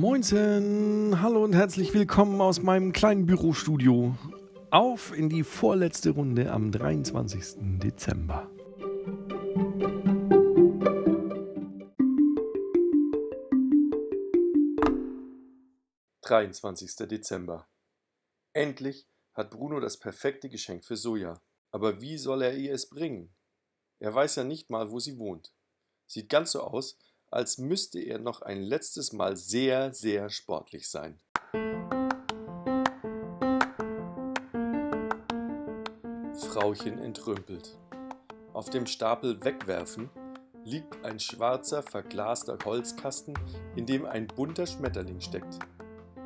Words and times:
Moinsen, 0.00 1.20
hallo 1.22 1.42
und 1.42 1.54
herzlich 1.54 1.92
willkommen 1.92 2.40
aus 2.40 2.62
meinem 2.62 2.92
kleinen 2.92 3.26
Bürostudio. 3.26 4.16
Auf 4.70 5.12
in 5.12 5.28
die 5.28 5.42
vorletzte 5.42 6.10
Runde 6.10 6.52
am 6.52 6.70
23. 6.70 7.80
Dezember. 7.80 8.48
Dreiundzwanzigster 16.22 17.08
Dezember. 17.08 17.66
Endlich 18.52 19.08
hat 19.34 19.50
Bruno 19.50 19.80
das 19.80 19.98
perfekte 19.98 20.48
Geschenk 20.48 20.84
für 20.84 20.96
Soja. 20.96 21.42
Aber 21.72 22.00
wie 22.00 22.18
soll 22.18 22.42
er 22.42 22.56
ihr 22.56 22.72
es 22.72 22.88
bringen? 22.88 23.34
Er 23.98 24.14
weiß 24.14 24.36
ja 24.36 24.44
nicht 24.44 24.70
mal, 24.70 24.92
wo 24.92 25.00
sie 25.00 25.18
wohnt. 25.18 25.52
Sieht 26.06 26.28
ganz 26.28 26.52
so 26.52 26.60
aus, 26.60 26.96
als 27.30 27.58
müsste 27.58 28.00
er 28.00 28.18
noch 28.18 28.42
ein 28.42 28.62
letztes 28.62 29.12
Mal 29.12 29.36
sehr, 29.36 29.92
sehr 29.92 30.30
sportlich 30.30 30.88
sein. 30.88 31.18
Frauchen 36.34 36.98
entrümpelt. 36.98 37.78
Auf 38.52 38.70
dem 38.70 38.86
Stapel 38.86 39.44
Wegwerfen 39.44 40.10
liegt 40.64 41.04
ein 41.04 41.18
schwarzer, 41.18 41.82
verglaster 41.82 42.58
Holzkasten, 42.64 43.34
in 43.76 43.86
dem 43.86 44.04
ein 44.06 44.26
bunter 44.26 44.66
Schmetterling 44.66 45.20
steckt. 45.20 45.58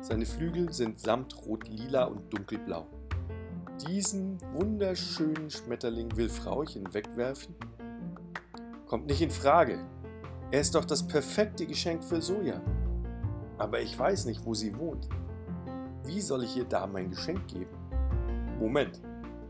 Seine 0.01 0.25
Flügel 0.25 0.73
sind 0.73 0.99
samtrot, 0.99 1.67
lila 1.67 2.05
und 2.05 2.33
dunkelblau. 2.33 2.87
Diesen 3.87 4.39
wunderschönen 4.53 5.49
Schmetterling 5.49 6.15
will 6.15 6.29
Frauchen 6.29 6.93
wegwerfen? 6.93 7.55
Kommt 8.85 9.07
nicht 9.07 9.21
in 9.21 9.31
Frage. 9.31 9.85
Er 10.53 10.61
ist 10.61 10.75
doch 10.75 10.85
das 10.85 11.01
perfekte 11.01 11.65
Geschenk 11.65 12.03
für 12.03 12.21
Soja. 12.21 12.61
Aber 13.57 13.81
ich 13.81 13.97
weiß 13.97 14.25
nicht, 14.25 14.45
wo 14.45 14.53
sie 14.53 14.77
wohnt. 14.77 15.09
Wie 16.03 16.21
soll 16.21 16.43
ich 16.43 16.55
ihr 16.55 16.65
da 16.65 16.85
mein 16.85 17.09
Geschenk 17.09 17.47
geben? 17.47 17.75
Moment, 18.59 19.01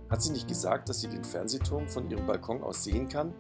hat 0.10 0.22
sie 0.22 0.32
nicht 0.32 0.48
gesagt, 0.48 0.88
dass 0.88 1.02
sie 1.02 1.10
den 1.10 1.26
Fernsehturm 1.26 1.90
von 1.90 2.10
ihrem 2.10 2.26
Balkon 2.26 2.64
aus 2.64 2.86
sehen 2.86 3.10
kann? 3.10 3.34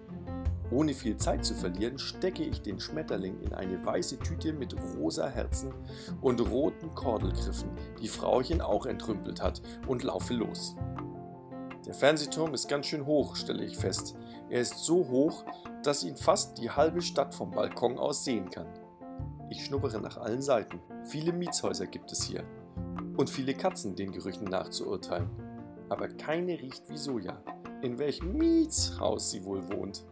Ohne 0.71 0.93
viel 0.93 1.15
Zeit 1.15 1.45
zu 1.45 1.53
verlieren, 1.53 1.99
stecke 1.99 2.43
ich 2.43 2.61
den 2.61 2.81
Schmetterling 2.81 3.39
in 3.39 3.53
eine 3.53 3.85
weiße 3.85 4.19
Tüte 4.19 4.51
mit 4.51 4.75
rosa 4.97 5.29
Herzen 5.29 5.73
und 6.19 6.41
roten 6.41 6.93
Kordelgriffen, 6.93 7.69
die 8.01 8.09
Frauchen 8.09 8.59
auch 8.59 8.85
entrümpelt 8.85 9.41
hat, 9.41 9.61
und 9.87 10.03
laufe 10.03 10.33
los. 10.33 10.75
Der 11.85 11.93
Fernsehturm 11.93 12.53
ist 12.53 12.67
ganz 12.67 12.87
schön 12.87 13.05
hoch, 13.05 13.37
stelle 13.37 13.63
ich 13.63 13.77
fest. 13.77 14.15
Er 14.49 14.59
ist 14.59 14.79
so 14.79 15.07
hoch, 15.07 15.45
dass 15.83 16.03
ihn 16.03 16.15
fast 16.15 16.57
die 16.57 16.69
halbe 16.69 17.01
Stadt 17.01 17.35
vom 17.35 17.51
Balkon 17.51 17.97
aus 17.97 18.23
sehen 18.23 18.49
kann. 18.49 18.67
Ich 19.49 19.65
schnuppere 19.65 19.99
nach 19.99 20.17
allen 20.17 20.41
Seiten. 20.41 20.79
Viele 21.05 21.33
Mietshäuser 21.33 21.85
gibt 21.85 22.11
es 22.11 22.23
hier. 22.23 22.43
Und 23.17 23.29
viele 23.29 23.53
Katzen, 23.53 23.95
den 23.95 24.11
Gerüchen 24.11 24.45
nachzuurteilen. 24.45 25.29
Aber 25.89 26.07
keine 26.07 26.53
riecht 26.59 26.89
wie 26.89 26.97
Soja. 26.97 27.43
In 27.81 27.99
welchem 27.99 28.33
Mietshaus 28.37 29.29
sie 29.29 29.43
wohl 29.43 29.71
wohnt. 29.71 30.05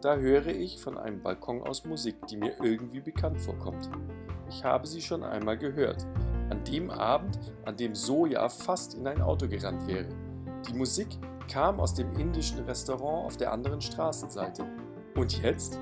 Da 0.00 0.16
höre 0.16 0.46
ich 0.46 0.80
von 0.80 0.96
einem 0.96 1.20
Balkon 1.22 1.62
aus 1.62 1.84
Musik, 1.84 2.26
die 2.28 2.36
mir 2.36 2.54
irgendwie 2.62 3.00
bekannt 3.00 3.40
vorkommt. 3.40 3.90
Ich 4.48 4.62
habe 4.62 4.86
sie 4.86 5.02
schon 5.02 5.24
einmal 5.24 5.58
gehört. 5.58 6.06
An 6.50 6.62
dem 6.64 6.88
Abend, 6.88 7.38
an 7.64 7.76
dem 7.76 7.94
Soja 7.94 8.48
fast 8.48 8.94
in 8.94 9.06
ein 9.06 9.20
Auto 9.20 9.48
gerannt 9.48 9.86
wäre. 9.88 10.08
Die 10.68 10.74
Musik 10.74 11.08
kam 11.48 11.80
aus 11.80 11.94
dem 11.94 12.12
indischen 12.18 12.60
Restaurant 12.60 13.26
auf 13.26 13.36
der 13.36 13.52
anderen 13.52 13.80
Straßenseite. 13.80 14.64
Und 15.16 15.42
jetzt? 15.42 15.80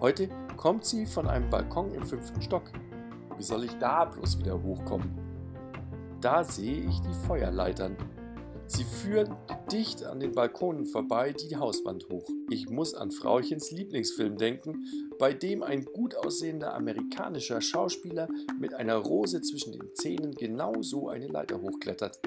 Heute 0.00 0.28
kommt 0.56 0.84
sie 0.84 1.06
von 1.06 1.28
einem 1.28 1.48
Balkon 1.50 1.94
im 1.94 2.02
fünften 2.02 2.42
Stock. 2.42 2.72
Wie 3.36 3.42
soll 3.42 3.64
ich 3.64 3.78
da 3.78 4.06
bloß 4.06 4.38
wieder 4.38 4.62
hochkommen? 4.62 5.10
Da 6.20 6.42
sehe 6.42 6.80
ich 6.88 7.00
die 7.00 7.26
Feuerleitern. 7.26 7.96
Sie 8.68 8.82
führen 8.82 9.36
dicht 9.70 10.04
an 10.04 10.18
den 10.18 10.32
Balkonen 10.32 10.86
vorbei 10.86 11.32
die 11.32 11.56
Hauswand 11.56 12.08
hoch. 12.10 12.28
Ich 12.50 12.68
muss 12.68 12.94
an 12.94 13.12
Frauchens 13.12 13.70
Lieblingsfilm 13.70 14.36
denken, 14.36 14.84
bei 15.20 15.32
dem 15.32 15.62
ein 15.62 15.84
gut 15.84 16.16
aussehender 16.16 16.74
amerikanischer 16.74 17.60
Schauspieler 17.60 18.26
mit 18.58 18.74
einer 18.74 18.96
Rose 18.96 19.40
zwischen 19.42 19.72
den 19.72 19.94
Zähnen 19.94 20.32
genau 20.34 20.82
so 20.82 21.08
eine 21.08 21.28
Leiter 21.28 21.60
hochklettert. 21.60 22.18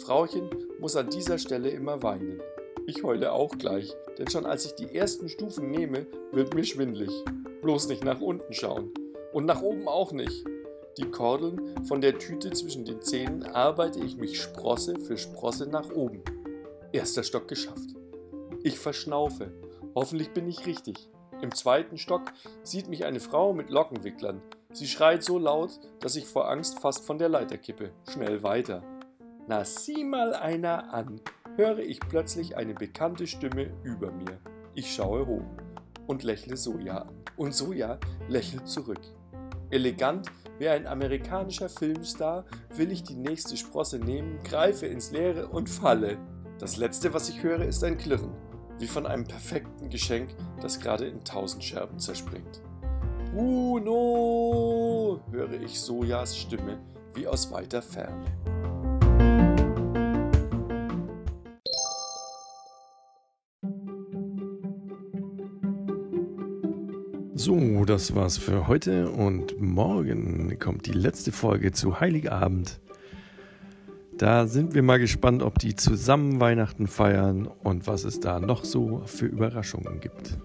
Frauchen 0.00 0.48
muss 0.84 0.96
an 0.96 1.08
dieser 1.08 1.38
Stelle 1.38 1.70
immer 1.70 2.02
weinen. 2.02 2.42
Ich 2.86 3.04
heule 3.04 3.32
auch 3.32 3.56
gleich, 3.56 3.96
denn 4.18 4.28
schon 4.28 4.44
als 4.44 4.66
ich 4.66 4.74
die 4.74 4.94
ersten 4.94 5.30
Stufen 5.30 5.70
nehme, 5.70 6.06
wird 6.30 6.52
mir 6.52 6.62
schwindlig. 6.62 7.08
Bloß 7.62 7.88
nicht 7.88 8.04
nach 8.04 8.20
unten 8.20 8.52
schauen. 8.52 8.92
Und 9.32 9.46
nach 9.46 9.62
oben 9.62 9.88
auch 9.88 10.12
nicht. 10.12 10.44
Die 10.98 11.10
Kordeln 11.10 11.86
von 11.86 12.02
der 12.02 12.18
Tüte 12.18 12.50
zwischen 12.50 12.84
den 12.84 13.00
Zähnen 13.00 13.44
arbeite 13.44 13.98
ich 14.00 14.18
mich 14.18 14.38
Sprosse 14.38 15.00
für 15.00 15.16
Sprosse 15.16 15.66
nach 15.66 15.90
oben. 15.90 16.22
Erster 16.92 17.22
Stock 17.22 17.48
geschafft. 17.48 17.88
Ich 18.62 18.78
verschnaufe. 18.78 19.54
Hoffentlich 19.94 20.32
bin 20.32 20.46
ich 20.46 20.66
richtig. 20.66 21.08
Im 21.40 21.54
zweiten 21.54 21.96
Stock 21.96 22.30
sieht 22.62 22.90
mich 22.90 23.06
eine 23.06 23.20
Frau 23.20 23.54
mit 23.54 23.70
Lockenwicklern. 23.70 24.42
Sie 24.70 24.86
schreit 24.86 25.24
so 25.24 25.38
laut, 25.38 25.80
dass 26.00 26.16
ich 26.16 26.26
vor 26.26 26.50
Angst 26.50 26.78
fast 26.80 27.06
von 27.06 27.16
der 27.16 27.30
Leiter 27.30 27.56
kippe. 27.56 27.92
Schnell 28.06 28.42
weiter. 28.42 28.82
Na 29.46 29.62
sieh 29.62 30.04
mal 30.04 30.32
einer 30.32 30.94
an, 30.94 31.20
höre 31.56 31.80
ich 31.80 32.00
plötzlich 32.00 32.56
eine 32.56 32.72
bekannte 32.72 33.26
Stimme 33.26 33.70
über 33.82 34.10
mir. 34.10 34.38
Ich 34.74 34.94
schaue 34.94 35.26
hoch 35.26 35.44
und 36.06 36.22
lächle 36.22 36.56
Soja 36.56 37.02
an. 37.02 37.14
Und 37.36 37.54
Soja 37.54 37.98
lächelt 38.26 38.66
zurück. 38.66 39.02
Elegant 39.70 40.30
wie 40.58 40.68
ein 40.68 40.86
amerikanischer 40.86 41.68
Filmstar 41.68 42.46
will 42.74 42.90
ich 42.90 43.02
die 43.02 43.16
nächste 43.16 43.58
Sprosse 43.58 43.98
nehmen, 43.98 44.38
greife 44.44 44.86
ins 44.86 45.10
Leere 45.10 45.48
und 45.48 45.68
falle. 45.68 46.16
Das 46.58 46.78
letzte, 46.78 47.12
was 47.12 47.28
ich 47.28 47.42
höre, 47.42 47.66
ist 47.66 47.84
ein 47.84 47.98
Klirren, 47.98 48.32
wie 48.78 48.86
von 48.86 49.04
einem 49.04 49.24
perfekten 49.24 49.90
Geschenk, 49.90 50.34
das 50.62 50.80
gerade 50.80 51.06
in 51.06 51.22
tausend 51.22 51.62
Scherben 51.62 51.98
zerspringt. 51.98 52.62
Bruno, 53.34 55.20
höre 55.30 55.60
ich 55.60 55.78
Sojas 55.78 56.38
Stimme 56.38 56.78
wie 57.14 57.26
aus 57.26 57.52
weiter 57.52 57.82
Ferne. 57.82 58.24
So, 67.36 67.84
das 67.84 68.14
war's 68.14 68.38
für 68.38 68.68
heute 68.68 69.10
und 69.10 69.60
morgen 69.60 70.56
kommt 70.60 70.86
die 70.86 70.92
letzte 70.92 71.32
Folge 71.32 71.72
zu 71.72 71.98
Heiligabend. 71.98 72.78
Da 74.16 74.46
sind 74.46 74.74
wir 74.74 74.84
mal 74.84 75.00
gespannt, 75.00 75.42
ob 75.42 75.58
die 75.58 75.74
zusammen 75.74 76.38
Weihnachten 76.38 76.86
feiern 76.86 77.48
und 77.48 77.88
was 77.88 78.04
es 78.04 78.20
da 78.20 78.38
noch 78.38 78.64
so 78.64 79.02
für 79.06 79.26
Überraschungen 79.26 79.98
gibt. 79.98 80.38